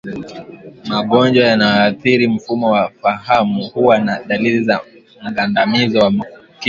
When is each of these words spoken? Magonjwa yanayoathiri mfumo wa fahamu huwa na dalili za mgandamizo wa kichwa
Magonjwa 0.89 1.45
yanayoathiri 1.47 2.27
mfumo 2.27 2.69
wa 2.71 2.89
fahamu 3.01 3.65
huwa 3.69 3.99
na 3.99 4.23
dalili 4.23 4.63
za 4.63 4.81
mgandamizo 5.21 5.99
wa 5.99 6.11
kichwa 6.11 6.27